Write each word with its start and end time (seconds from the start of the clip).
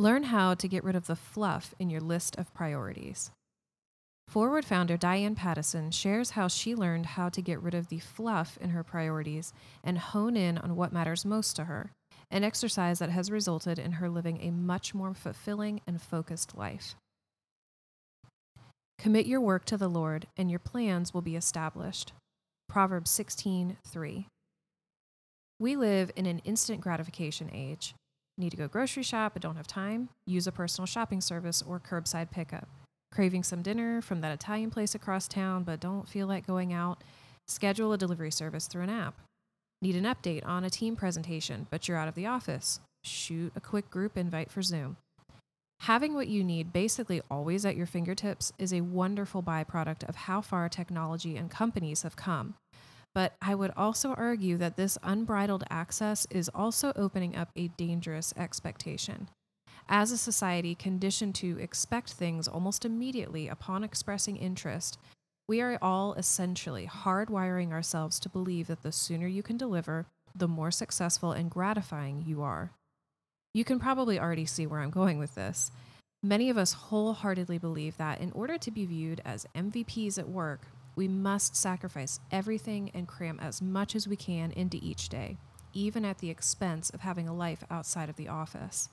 Learn 0.00 0.22
how 0.22 0.54
to 0.54 0.66
get 0.66 0.82
rid 0.82 0.96
of 0.96 1.08
the 1.08 1.14
fluff 1.14 1.74
in 1.78 1.90
your 1.90 2.00
list 2.00 2.34
of 2.36 2.54
priorities. 2.54 3.32
4word 4.32 4.64
founder 4.64 4.96
Diane 4.96 5.34
Paddison 5.34 5.90
shares 5.90 6.30
how 6.30 6.48
she 6.48 6.74
learned 6.74 7.04
how 7.04 7.28
to 7.28 7.42
get 7.42 7.60
rid 7.60 7.74
of 7.74 7.88
the 7.88 7.98
fluff 7.98 8.56
in 8.62 8.70
her 8.70 8.82
priorities 8.82 9.52
and 9.84 9.98
hone 9.98 10.38
in 10.38 10.56
on 10.56 10.74
what 10.74 10.90
matters 10.90 11.26
most 11.26 11.54
to 11.56 11.64
her, 11.64 11.90
an 12.30 12.44
exercise 12.44 12.98
that 12.98 13.10
has 13.10 13.30
resulted 13.30 13.78
in 13.78 13.92
her 13.92 14.08
living 14.08 14.40
a 14.40 14.50
much 14.50 14.94
more 14.94 15.12
fulfilling 15.12 15.82
and 15.86 16.00
focused 16.00 16.56
life. 16.56 16.94
Commit 18.98 19.26
your 19.26 19.42
work 19.42 19.66
to 19.66 19.76
the 19.76 19.90
Lord, 19.90 20.26
and 20.34 20.48
your 20.48 20.60
plans 20.60 21.12
will 21.12 21.20
be 21.20 21.36
established. 21.36 22.14
Proverbs 22.70 23.10
16:3. 23.10 24.28
We 25.58 25.76
live 25.76 26.10
in 26.16 26.24
an 26.24 26.38
instant 26.38 26.80
gratification 26.80 27.50
age. 27.52 27.94
Need 28.40 28.52
to 28.52 28.56
go 28.56 28.68
grocery 28.68 29.02
shop 29.02 29.34
but 29.34 29.42
don't 29.42 29.56
have 29.56 29.66
time? 29.66 30.08
Use 30.26 30.46
a 30.46 30.52
personal 30.52 30.86
shopping 30.86 31.20
service 31.20 31.60
or 31.60 31.78
curbside 31.78 32.30
pickup. 32.30 32.66
Craving 33.12 33.42
some 33.42 33.60
dinner 33.60 34.00
from 34.00 34.22
that 34.22 34.32
Italian 34.32 34.70
place 34.70 34.94
across 34.94 35.28
town 35.28 35.62
but 35.62 35.78
don't 35.78 36.08
feel 36.08 36.26
like 36.26 36.46
going 36.46 36.72
out? 36.72 37.04
Schedule 37.46 37.92
a 37.92 37.98
delivery 37.98 38.30
service 38.30 38.66
through 38.66 38.84
an 38.84 38.88
app. 38.88 39.20
Need 39.82 39.94
an 39.94 40.04
update 40.04 40.46
on 40.46 40.64
a 40.64 40.70
team 40.70 40.96
presentation 40.96 41.66
but 41.68 41.86
you're 41.86 41.98
out 41.98 42.08
of 42.08 42.14
the 42.14 42.24
office? 42.24 42.80
Shoot 43.04 43.52
a 43.54 43.60
quick 43.60 43.90
group 43.90 44.16
invite 44.16 44.50
for 44.50 44.62
Zoom. 44.62 44.96
Having 45.80 46.14
what 46.14 46.28
you 46.28 46.42
need 46.42 46.72
basically 46.72 47.20
always 47.30 47.66
at 47.66 47.76
your 47.76 47.86
fingertips 47.86 48.54
is 48.58 48.72
a 48.72 48.80
wonderful 48.80 49.42
byproduct 49.42 50.08
of 50.08 50.16
how 50.16 50.40
far 50.40 50.70
technology 50.70 51.36
and 51.36 51.50
companies 51.50 52.04
have 52.04 52.16
come. 52.16 52.54
But 53.14 53.34
I 53.42 53.54
would 53.54 53.72
also 53.76 54.14
argue 54.14 54.56
that 54.58 54.76
this 54.76 54.98
unbridled 55.02 55.64
access 55.68 56.26
is 56.30 56.50
also 56.54 56.92
opening 56.94 57.34
up 57.34 57.50
a 57.56 57.68
dangerous 57.68 58.32
expectation. 58.36 59.28
As 59.88 60.12
a 60.12 60.18
society 60.18 60.76
conditioned 60.76 61.34
to 61.36 61.58
expect 61.58 62.12
things 62.12 62.46
almost 62.46 62.84
immediately 62.84 63.48
upon 63.48 63.82
expressing 63.82 64.36
interest, 64.36 64.98
we 65.48 65.60
are 65.60 65.76
all 65.82 66.14
essentially 66.14 66.86
hardwiring 66.86 67.72
ourselves 67.72 68.20
to 68.20 68.28
believe 68.28 68.68
that 68.68 68.84
the 68.84 68.92
sooner 68.92 69.26
you 69.26 69.42
can 69.42 69.56
deliver, 69.56 70.06
the 70.32 70.46
more 70.46 70.70
successful 70.70 71.32
and 71.32 71.50
gratifying 71.50 72.22
you 72.24 72.40
are. 72.42 72.70
You 73.52 73.64
can 73.64 73.80
probably 73.80 74.20
already 74.20 74.46
see 74.46 74.68
where 74.68 74.78
I'm 74.78 74.90
going 74.90 75.18
with 75.18 75.34
this. 75.34 75.72
Many 76.22 76.50
of 76.50 76.56
us 76.56 76.74
wholeheartedly 76.74 77.58
believe 77.58 77.96
that 77.96 78.20
in 78.20 78.30
order 78.30 78.58
to 78.58 78.70
be 78.70 78.86
viewed 78.86 79.20
as 79.24 79.46
MVPs 79.56 80.20
at 80.20 80.28
work, 80.28 80.60
we 80.96 81.08
must 81.08 81.56
sacrifice 81.56 82.20
everything 82.30 82.90
and 82.94 83.08
cram 83.08 83.38
as 83.40 83.62
much 83.62 83.94
as 83.94 84.08
we 84.08 84.16
can 84.16 84.52
into 84.52 84.78
each 84.82 85.08
day, 85.08 85.38
even 85.72 86.04
at 86.04 86.18
the 86.18 86.30
expense 86.30 86.90
of 86.90 87.00
having 87.00 87.28
a 87.28 87.34
life 87.34 87.64
outside 87.70 88.08
of 88.08 88.16
the 88.16 88.28
office. 88.28 88.88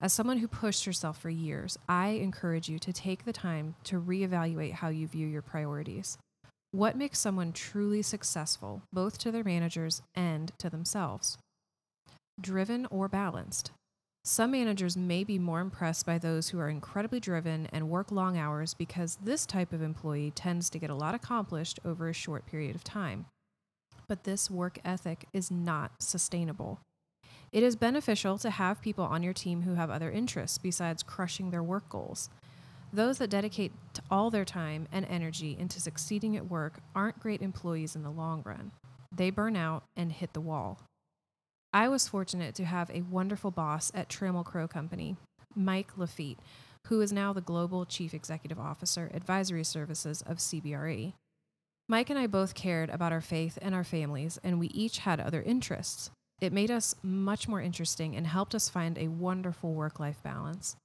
As 0.00 0.12
someone 0.12 0.38
who 0.38 0.46
pushed 0.46 0.84
herself 0.84 1.18
for 1.18 1.30
years, 1.30 1.76
I 1.88 2.08
encourage 2.08 2.68
you 2.68 2.78
to 2.78 2.92
take 2.92 3.24
the 3.24 3.32
time 3.32 3.74
to 3.84 4.00
reevaluate 4.00 4.74
how 4.74 4.88
you 4.88 5.08
view 5.08 5.26
your 5.26 5.42
priorities. 5.42 6.18
What 6.70 6.96
makes 6.96 7.18
someone 7.18 7.52
truly 7.52 8.02
successful, 8.02 8.82
both 8.92 9.18
to 9.18 9.32
their 9.32 9.42
managers 9.42 10.02
and 10.14 10.52
to 10.58 10.70
themselves? 10.70 11.38
Driven 12.40 12.86
or 12.86 13.08
balanced? 13.08 13.72
Some 14.30 14.50
managers 14.50 14.94
may 14.94 15.24
be 15.24 15.38
more 15.38 15.58
impressed 15.58 16.04
by 16.04 16.18
those 16.18 16.50
who 16.50 16.58
are 16.58 16.68
incredibly 16.68 17.18
driven 17.18 17.66
and 17.72 17.88
work 17.88 18.12
long 18.12 18.36
hours 18.36 18.74
because 18.74 19.16
this 19.24 19.46
type 19.46 19.72
of 19.72 19.80
employee 19.80 20.32
tends 20.32 20.68
to 20.68 20.78
get 20.78 20.90
a 20.90 20.94
lot 20.94 21.14
accomplished 21.14 21.80
over 21.82 22.06
a 22.06 22.12
short 22.12 22.44
period 22.44 22.76
of 22.76 22.84
time. 22.84 23.24
But 24.06 24.24
this 24.24 24.50
work 24.50 24.80
ethic 24.84 25.24
is 25.32 25.50
not 25.50 26.02
sustainable. 26.02 26.78
It 27.52 27.62
is 27.62 27.74
beneficial 27.74 28.36
to 28.36 28.50
have 28.50 28.82
people 28.82 29.04
on 29.04 29.22
your 29.22 29.32
team 29.32 29.62
who 29.62 29.76
have 29.76 29.88
other 29.88 30.10
interests 30.10 30.58
besides 30.58 31.02
crushing 31.02 31.50
their 31.50 31.62
work 31.62 31.88
goals. 31.88 32.28
Those 32.92 33.16
that 33.18 33.30
dedicate 33.30 33.72
all 34.10 34.30
their 34.30 34.44
time 34.44 34.88
and 34.92 35.06
energy 35.06 35.56
into 35.58 35.80
succeeding 35.80 36.36
at 36.36 36.50
work 36.50 36.80
aren't 36.94 37.18
great 37.18 37.40
employees 37.40 37.96
in 37.96 38.02
the 38.02 38.10
long 38.10 38.42
run. 38.44 38.72
They 39.10 39.30
burn 39.30 39.56
out 39.56 39.84
and 39.96 40.12
hit 40.12 40.34
the 40.34 40.42
wall. 40.42 40.82
I 41.72 41.88
was 41.88 42.08
fortunate 42.08 42.54
to 42.54 42.64
have 42.64 42.90
a 42.90 43.02
wonderful 43.02 43.50
boss 43.50 43.92
at 43.94 44.08
Trammell 44.08 44.44
Crow 44.44 44.66
Company, 44.66 45.16
Mike 45.54 45.98
Lafitte, 45.98 46.38
who 46.86 47.02
is 47.02 47.12
now 47.12 47.34
the 47.34 47.42
Global 47.42 47.84
Chief 47.84 48.14
Executive 48.14 48.58
Officer, 48.58 49.10
Advisory 49.12 49.64
Services 49.64 50.22
of 50.22 50.38
CBRE. 50.38 51.12
Mike 51.86 52.08
and 52.08 52.18
I 52.18 52.26
both 52.26 52.54
cared 52.54 52.88
about 52.88 53.12
our 53.12 53.20
faith 53.20 53.58
and 53.60 53.74
our 53.74 53.84
families, 53.84 54.38
and 54.42 54.58
we 54.58 54.68
each 54.68 54.98
had 55.00 55.20
other 55.20 55.42
interests. 55.42 56.10
It 56.40 56.54
made 56.54 56.70
us 56.70 56.94
much 57.02 57.48
more 57.48 57.60
interesting 57.60 58.16
and 58.16 58.26
helped 58.26 58.54
us 58.54 58.70
find 58.70 58.96
a 58.96 59.08
wonderful 59.08 59.74
work 59.74 60.00
life 60.00 60.22
balance. 60.22 60.76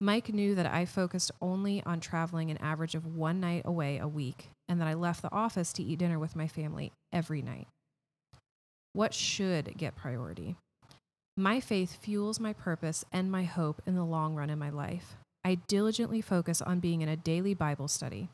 Mike 0.00 0.32
knew 0.32 0.54
that 0.54 0.66
I 0.66 0.86
focused 0.86 1.32
only 1.42 1.82
on 1.84 2.00
traveling 2.00 2.50
an 2.50 2.58
average 2.58 2.94
of 2.94 3.04
one 3.04 3.40
night 3.40 3.62
away 3.66 3.98
a 3.98 4.08
week, 4.08 4.48
and 4.68 4.80
that 4.80 4.88
I 4.88 4.94
left 4.94 5.20
the 5.20 5.32
office 5.32 5.72
to 5.74 5.82
eat 5.82 5.98
dinner 5.98 6.18
with 6.18 6.34
my 6.34 6.48
family 6.48 6.92
every 7.12 7.42
night. 7.42 7.68
What 8.94 9.12
should 9.12 9.76
get 9.76 9.96
priority? 9.96 10.54
My 11.36 11.58
faith 11.58 11.98
fuels 12.00 12.38
my 12.38 12.52
purpose 12.52 13.04
and 13.12 13.28
my 13.28 13.42
hope 13.42 13.82
in 13.86 13.96
the 13.96 14.04
long 14.04 14.36
run 14.36 14.50
in 14.50 14.58
my 14.60 14.70
life. 14.70 15.16
I 15.44 15.56
diligently 15.66 16.20
focus 16.20 16.62
on 16.62 16.78
being 16.78 17.00
in 17.02 17.08
a 17.08 17.16
daily 17.16 17.54
Bible 17.54 17.88
study. 17.88 18.28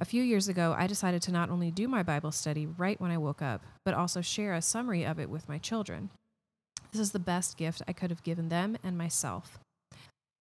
A 0.00 0.04
few 0.04 0.24
years 0.24 0.48
ago, 0.48 0.74
I 0.76 0.88
decided 0.88 1.22
to 1.22 1.32
not 1.32 1.50
only 1.50 1.70
do 1.70 1.86
my 1.86 2.02
Bible 2.02 2.32
study 2.32 2.66
right 2.66 3.00
when 3.00 3.12
I 3.12 3.16
woke 3.16 3.42
up, 3.42 3.62
but 3.84 3.94
also 3.94 4.20
share 4.20 4.54
a 4.54 4.60
summary 4.60 5.04
of 5.04 5.20
it 5.20 5.30
with 5.30 5.48
my 5.48 5.58
children. 5.58 6.10
This 6.90 7.00
is 7.00 7.12
the 7.12 7.20
best 7.20 7.56
gift 7.56 7.80
I 7.86 7.92
could 7.92 8.10
have 8.10 8.24
given 8.24 8.48
them 8.48 8.76
and 8.82 8.98
myself. 8.98 9.60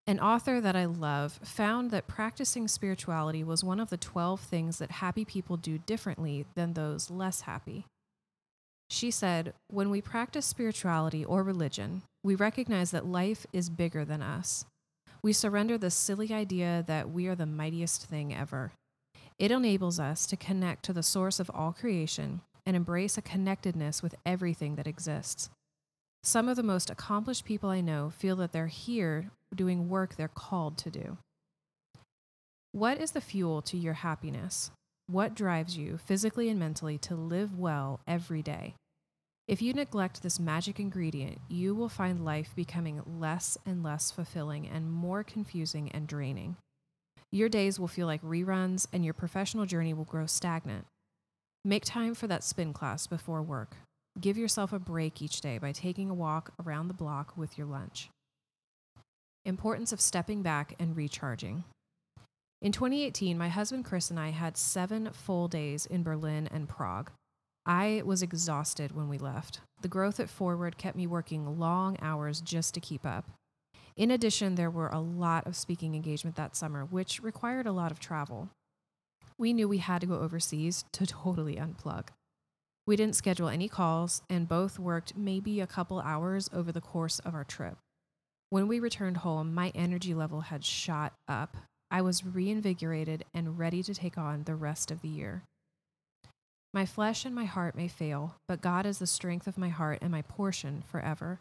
An 0.07 0.19
author 0.19 0.59
that 0.59 0.75
I 0.75 0.85
love 0.85 1.39
found 1.43 1.91
that 1.91 2.07
practicing 2.07 2.67
spirituality 2.67 3.43
was 3.43 3.63
one 3.63 3.79
of 3.79 3.91
the 3.91 3.97
12 3.97 4.39
things 4.39 4.79
that 4.79 4.89
happy 4.89 5.23
people 5.23 5.55
do 5.55 5.77
differently 5.77 6.47
than 6.55 6.73
those 6.73 7.11
less 7.11 7.41
happy. 7.41 7.85
She 8.91 9.09
said, 9.09 9.53
When 9.69 9.89
we 9.89 10.01
practice 10.01 10.45
spirituality 10.45 11.23
or 11.23 11.43
religion, 11.43 12.01
we 12.23 12.35
recognize 12.35 12.91
that 12.91 13.05
life 13.05 13.47
is 13.53 13.69
bigger 13.69 14.03
than 14.03 14.21
us. 14.21 14.65
We 15.23 15.31
surrender 15.31 15.77
the 15.77 15.89
silly 15.89 16.33
idea 16.33 16.83
that 16.87 17.09
we 17.09 17.27
are 17.27 17.35
the 17.35 17.45
mightiest 17.45 18.05
thing 18.05 18.35
ever. 18.35 18.73
It 19.39 19.49
enables 19.49 19.97
us 19.97 20.25
to 20.25 20.35
connect 20.35 20.83
to 20.83 20.93
the 20.93 21.03
source 21.03 21.39
of 21.39 21.49
all 21.53 21.71
creation 21.71 22.41
and 22.65 22.75
embrace 22.75 23.17
a 23.17 23.21
connectedness 23.21 24.03
with 24.03 24.13
everything 24.25 24.75
that 24.75 24.87
exists. 24.87 25.49
Some 26.21 26.49
of 26.49 26.57
the 26.57 26.61
most 26.61 26.89
accomplished 26.89 27.45
people 27.45 27.69
I 27.69 27.79
know 27.79 28.09
feel 28.09 28.35
that 28.35 28.51
they're 28.51 28.67
here 28.67 29.31
doing 29.55 29.87
work 29.87 30.17
they're 30.17 30.27
called 30.27 30.77
to 30.79 30.91
do. 30.91 31.17
What 32.73 32.99
is 32.99 33.11
the 33.11 33.21
fuel 33.21 33.61
to 33.61 33.77
your 33.77 33.93
happiness? 33.93 34.69
What 35.07 35.33
drives 35.33 35.77
you 35.77 35.97
physically 35.97 36.49
and 36.49 36.59
mentally 36.59 36.97
to 36.99 37.15
live 37.15 37.57
well 37.57 38.01
every 38.05 38.41
day? 38.41 38.75
If 39.47 39.61
you 39.61 39.73
neglect 39.73 40.23
this 40.23 40.39
magic 40.39 40.79
ingredient, 40.79 41.39
you 41.49 41.75
will 41.75 41.89
find 41.89 42.23
life 42.23 42.51
becoming 42.55 43.01
less 43.05 43.57
and 43.65 43.83
less 43.83 44.11
fulfilling 44.11 44.67
and 44.67 44.91
more 44.91 45.23
confusing 45.23 45.91
and 45.91 46.07
draining. 46.07 46.55
Your 47.31 47.49
days 47.49 47.79
will 47.79 47.87
feel 47.87 48.07
like 48.07 48.21
reruns, 48.21 48.87
and 48.91 49.03
your 49.03 49.13
professional 49.13 49.65
journey 49.65 49.93
will 49.93 50.05
grow 50.05 50.25
stagnant. 50.25 50.85
Make 51.63 51.85
time 51.85 52.13
for 52.13 52.27
that 52.27 52.43
spin 52.43 52.73
class 52.73 53.07
before 53.07 53.41
work. 53.41 53.77
Give 54.19 54.37
yourself 54.37 54.73
a 54.73 54.79
break 54.79 55.21
each 55.21 55.39
day 55.41 55.57
by 55.57 55.71
taking 55.71 56.09
a 56.09 56.13
walk 56.13 56.51
around 56.63 56.87
the 56.87 56.93
block 56.93 57.37
with 57.37 57.57
your 57.57 57.67
lunch. 57.67 58.09
Importance 59.45 59.91
of 59.91 60.01
stepping 60.01 60.41
back 60.41 60.75
and 60.77 60.95
recharging. 60.95 61.63
In 62.61 62.71
2018, 62.71 63.37
my 63.37 63.49
husband 63.49 63.85
Chris 63.85 64.11
and 64.11 64.19
I 64.19 64.29
had 64.29 64.57
seven 64.57 65.09
full 65.13 65.47
days 65.47 65.85
in 65.85 66.03
Berlin 66.03 66.47
and 66.51 66.67
Prague. 66.67 67.11
I 67.65 68.01
was 68.05 68.23
exhausted 68.23 68.95
when 68.95 69.07
we 69.07 69.17
left. 69.17 69.61
The 69.81 69.87
growth 69.87 70.19
at 70.19 70.27
4word 70.27 70.77
kept 70.77 70.97
me 70.97 71.05
working 71.05 71.59
long 71.59 71.97
hours 72.01 72.41
just 72.41 72.73
to 72.73 72.79
keep 72.79 73.05
up. 73.05 73.29
In 73.95 74.09
addition, 74.09 74.55
there 74.55 74.71
were 74.71 74.89
a 74.89 74.99
lot 74.99 75.45
of 75.45 75.55
speaking 75.55 75.93
engagement 75.93 76.35
that 76.37 76.55
summer, 76.55 76.85
which 76.85 77.21
required 77.21 77.67
a 77.67 77.71
lot 77.71 77.91
of 77.91 77.99
travel. 77.99 78.49
We 79.37 79.53
knew 79.53 79.67
we 79.67 79.79
had 79.79 80.01
to 80.01 80.07
go 80.07 80.19
overseas 80.19 80.85
to 80.93 81.05
totally 81.05 81.55
unplug. 81.55 82.07
We 82.87 82.95
didn't 82.95 83.15
schedule 83.15 83.47
any 83.47 83.67
calls 83.67 84.23
and 84.29 84.47
both 84.47 84.79
worked 84.79 85.15
maybe 85.15 85.61
a 85.61 85.67
couple 85.67 85.99
hours 85.99 86.49
over 86.53 86.71
the 86.71 86.81
course 86.81 87.19
of 87.19 87.35
our 87.35 87.43
trip. 87.43 87.77
When 88.49 88.67
we 88.67 88.79
returned 88.79 89.17
home, 89.17 89.53
my 89.53 89.71
energy 89.75 90.13
level 90.13 90.41
had 90.41 90.65
shot 90.65 91.13
up. 91.27 91.57
I 91.89 92.01
was 92.01 92.25
reinvigorated 92.25 93.25
and 93.33 93.59
ready 93.59 93.83
to 93.83 93.93
take 93.93 94.17
on 94.17 94.43
the 94.43 94.55
rest 94.55 94.91
of 94.91 95.01
the 95.01 95.09
year. 95.09 95.43
My 96.73 96.85
flesh 96.85 97.25
and 97.25 97.35
my 97.35 97.45
heart 97.45 97.75
may 97.75 97.89
fail, 97.89 98.35
but 98.47 98.61
God 98.61 98.85
is 98.85 98.99
the 98.99 99.07
strength 99.07 99.45
of 99.45 99.57
my 99.57 99.69
heart 99.69 99.99
and 100.01 100.11
my 100.11 100.21
portion 100.21 100.83
forever. 100.87 101.39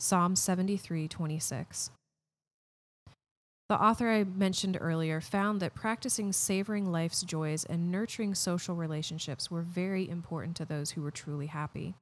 Psalm 0.00 0.34
73 0.34 1.06
26. 1.06 1.90
The 3.68 3.82
author 3.82 4.10
I 4.10 4.24
mentioned 4.24 4.76
earlier 4.80 5.20
found 5.20 5.60
that 5.60 5.74
practicing 5.74 6.32
savoring 6.32 6.92
life's 6.92 7.22
joys 7.22 7.64
and 7.64 7.90
nurturing 7.90 8.34
social 8.34 8.74
relationships 8.74 9.50
were 9.50 9.62
very 9.62 10.08
important 10.08 10.56
to 10.56 10.64
those 10.64 10.90
who 10.90 11.02
were 11.02 11.10
truly 11.10 11.46
happy. 11.46 11.94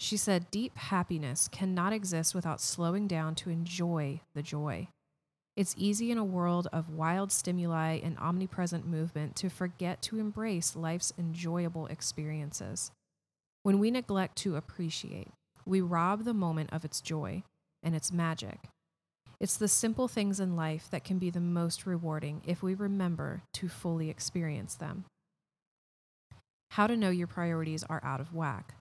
She 0.00 0.16
said, 0.16 0.50
Deep 0.50 0.76
happiness 0.76 1.46
cannot 1.48 1.92
exist 1.92 2.34
without 2.34 2.60
slowing 2.60 3.06
down 3.06 3.34
to 3.36 3.50
enjoy 3.50 4.20
the 4.34 4.42
joy. 4.42 4.88
It's 5.54 5.74
easy 5.76 6.10
in 6.10 6.16
a 6.16 6.24
world 6.24 6.66
of 6.72 6.88
wild 6.88 7.30
stimuli 7.30 8.00
and 8.02 8.18
omnipresent 8.18 8.86
movement 8.86 9.36
to 9.36 9.50
forget 9.50 10.00
to 10.02 10.18
embrace 10.18 10.74
life's 10.74 11.12
enjoyable 11.18 11.86
experiences. 11.88 12.90
When 13.62 13.78
we 13.78 13.90
neglect 13.90 14.36
to 14.38 14.56
appreciate, 14.56 15.28
we 15.66 15.82
rob 15.82 16.24
the 16.24 16.32
moment 16.32 16.70
of 16.72 16.86
its 16.86 17.02
joy 17.02 17.42
and 17.82 17.94
its 17.94 18.10
magic. 18.10 18.60
It's 19.40 19.58
the 19.58 19.68
simple 19.68 20.08
things 20.08 20.40
in 20.40 20.56
life 20.56 20.88
that 20.90 21.04
can 21.04 21.18
be 21.18 21.28
the 21.28 21.40
most 21.40 21.84
rewarding 21.84 22.40
if 22.46 22.62
we 22.62 22.74
remember 22.74 23.42
to 23.54 23.68
fully 23.68 24.08
experience 24.08 24.74
them. 24.74 25.04
How 26.70 26.86
to 26.86 26.96
know 26.96 27.10
your 27.10 27.26
priorities 27.26 27.84
are 27.90 28.00
out 28.02 28.20
of 28.20 28.32
whack. 28.32 28.76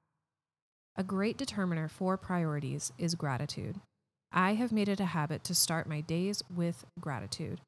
A 0.95 1.03
great 1.03 1.37
determiner 1.37 1.89
for 1.89 2.15
priorities 2.15 2.93
is 2.97 3.15
gratitude. 3.15 3.81
I 4.33 4.53
have 4.53 4.71
made 4.71 4.87
it 4.87 4.99
a 4.99 5.05
habit 5.05 5.43
to 5.45 5.55
start 5.55 5.89
my 5.89 6.01
days 6.01 6.41
with 6.53 6.85
gratitude. 6.99 7.59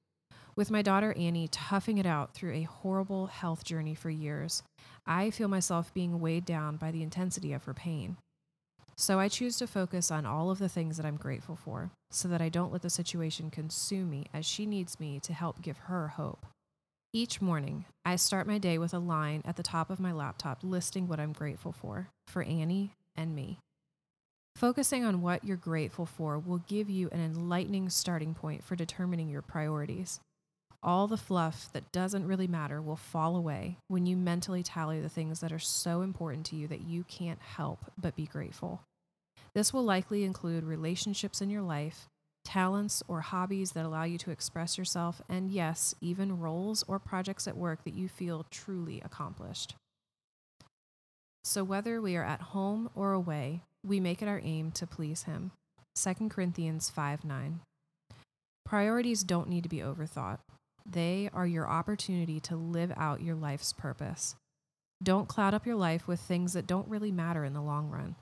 With 0.56 0.72
my 0.72 0.82
daughter 0.82 1.14
Annie 1.18 1.50
toughing 1.50 1.98
it 1.98 2.06
out 2.06 2.34
through 2.34 2.54
a 2.54 2.64
horrible 2.64 3.28
health 3.28 3.64
journey 3.64 3.96
for 3.96 4.10
years, 4.10 4.64
I 5.06 5.30
feel 5.30 5.48
myself 5.48 5.94
being 5.94 6.20
weighed 6.20 6.46
down 6.46 6.78
by 6.78 6.92
the 6.92 7.04
intensity 7.04 7.52
of 7.52 7.66
her 7.66 7.74
pain. 7.74 8.18
So 8.96 9.20
I 9.20 9.28
choose 9.28 9.58
to 9.58 9.68
focus 9.68 10.12
on 10.12 10.26
all 10.26 10.52
of 10.52 10.60
the 10.60 10.70
things 10.70 10.98
that 10.98 11.06
I'm 11.06 11.18
grateful 11.18 11.56
for 11.56 11.92
so 12.12 12.28
that 12.28 12.42
I 12.42 12.50
don't 12.50 12.72
let 12.72 12.84
the 12.84 12.90
situation 12.90 13.50
consume 13.50 14.10
me 14.12 14.28
as 14.34 14.46
she 14.46 14.66
needs 14.66 15.00
me 15.00 15.20
to 15.22 15.34
help 15.34 15.62
give 15.62 15.78
her 15.78 16.10
hope. 16.10 16.46
Each 17.12 17.42
morning, 17.42 17.86
I 18.06 18.16
start 18.16 18.48
my 18.48 18.58
day 18.58 18.78
with 18.78 18.94
a 18.94 19.00
line 19.00 19.42
at 19.46 19.56
the 19.56 19.64
top 19.64 19.90
of 19.90 20.00
my 20.00 20.12
laptop 20.12 20.60
listing 20.64 21.08
what 21.08 21.20
I'm 21.20 21.34
grateful 21.34 21.72
for 21.72 22.10
for 22.28 22.44
Annie 22.44 22.94
and 23.16 23.36
me. 23.36 23.60
Focusing 24.64 25.04
on 25.04 25.22
what 25.22 25.44
you're 25.44 25.58
grateful 25.58 26.06
for 26.06 26.40
will 26.40 26.60
give 26.70 26.90
you 26.90 27.10
an 27.12 27.20
enlightening 27.20 27.90
starting 27.90 28.34
point 28.34 28.64
for 28.64 28.78
determining 28.78 29.28
your 29.28 29.42
priorities. 29.42 30.22
All 30.82 31.06
the 31.06 31.18
fluff 31.18 31.68
that 31.74 31.92
doesn't 31.92 32.26
really 32.26 32.48
matter 32.48 32.82
will 32.82 32.96
fall 32.96 33.36
away 33.36 33.76
when 33.90 34.06
you 34.06 34.16
mentally 34.16 34.64
tally 34.64 35.02
the 35.02 35.10
things 35.10 35.42
that 35.42 35.52
are 35.52 35.60
so 35.60 36.00
important 36.00 36.46
to 36.46 36.56
you 36.56 36.70
that 36.70 36.88
you 36.88 37.04
can't 37.04 37.42
help 37.42 37.92
but 38.00 38.16
be 38.16 38.26
grateful. 38.26 38.80
This 39.54 39.74
will 39.74 39.84
likely 39.84 40.24
include 40.24 40.64
relationships 40.64 41.42
in 41.42 41.50
your 41.50 41.62
life, 41.62 42.08
talents 42.46 43.04
or 43.10 43.20
hobbies 43.20 43.74
that 43.74 43.84
allow 43.84 44.06
you 44.06 44.18
to 44.20 44.32
express 44.32 44.78
yourself, 44.78 45.22
and 45.28 45.52
yes, 45.52 45.94
even 46.00 46.40
roles 46.40 46.86
or 46.88 47.00
projects 47.00 47.50
at 47.50 47.58
work 47.58 47.84
that 47.84 47.96
you 47.96 48.08
feel 48.08 48.46
truly 48.50 49.02
accomplished. 49.04 49.76
So, 51.44 51.64
whether 51.64 52.02
we 52.02 52.16
are 52.16 52.24
at 52.24 52.42
home 52.42 52.90
or 52.96 53.12
away, 53.12 53.62
we 53.86 54.00
make 54.00 54.22
it 54.22 54.28
our 54.28 54.40
aim 54.44 54.72
to 54.72 54.88
please 54.88 55.24
Him. 55.24 55.52
2 55.96 56.30
Corinthians 56.30 56.90
5 56.90 57.26
9. 57.26 57.60
Priorities 58.66 59.24
don't 59.24 59.50
need 59.50 59.64
to 59.64 59.70
be 59.70 59.80
overthought, 59.80 60.40
they 60.86 61.30
are 61.34 61.48
your 61.48 61.68
opportunity 61.68 62.40
to 62.42 62.56
live 62.56 62.94
out 62.98 63.22
your 63.22 63.36
life's 63.36 63.74
purpose. 63.74 64.36
Don't 65.02 65.28
cloud 65.28 65.54
up 65.54 65.66
your 65.66 65.76
life 65.76 66.08
with 66.08 66.20
things 66.20 66.54
that 66.54 66.68
don't 66.68 66.88
really 66.88 67.12
matter 67.12 67.44
in 67.44 67.54
the 67.54 67.62
long 67.62 67.90
run. 67.90 68.16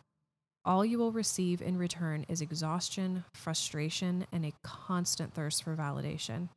All 0.63 0.85
you 0.85 0.99
will 0.99 1.11
receive 1.11 1.61
in 1.61 1.77
return 1.77 2.25
is 2.27 2.41
exhaustion, 2.41 3.23
frustration, 3.33 4.27
and 4.31 4.45
a 4.45 4.53
constant 4.63 5.33
thirst 5.33 5.63
for 5.63 5.75
validation. 5.75 6.49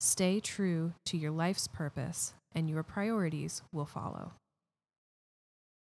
Stay 0.00 0.38
true 0.38 0.92
to 1.06 1.16
your 1.16 1.32
life's 1.32 1.66
purpose, 1.66 2.34
and 2.52 2.68
your 2.68 2.82
priorities 2.82 3.62
will 3.72 3.86
follow. 3.86 4.32